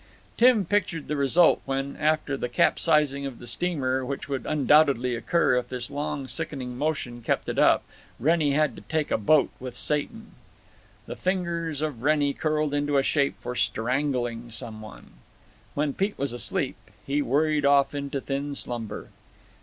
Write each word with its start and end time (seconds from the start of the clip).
Tim 0.35 0.65
pictured 0.65 1.07
the 1.07 1.15
result 1.15 1.61
when, 1.65 1.95
after 1.97 2.35
the 2.35 2.49
capsizing 2.49 3.27
of 3.27 3.37
the 3.37 3.45
steamer 3.45 4.03
which 4.03 4.27
would 4.27 4.47
undoubtedly 4.47 5.15
occur 5.15 5.55
if 5.55 5.69
this 5.69 5.91
long 5.91 6.27
sickening 6.27 6.75
motion 6.75 7.21
kept 7.21 7.47
up, 7.59 7.83
Wrennie 8.19 8.53
had 8.53 8.75
to 8.75 8.81
take 8.81 9.09
to 9.09 9.13
a 9.13 9.17
boat 9.19 9.51
with 9.59 9.75
Satan. 9.75 10.31
The 11.05 11.15
fingers 11.15 11.81
of 11.81 12.01
Wrennie 12.01 12.33
curled 12.33 12.73
into 12.73 12.99
shape 13.03 13.35
for 13.39 13.55
strangling 13.55 14.49
some 14.49 14.81
one. 14.81 15.11
When 15.75 15.93
Pete 15.93 16.17
was 16.17 16.33
asleep 16.33 16.77
he 17.05 17.21
worried 17.21 17.63
off 17.63 17.93
into 17.93 18.19
thin 18.21 18.55
slumber. 18.55 19.09